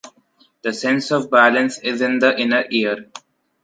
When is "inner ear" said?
2.35-3.11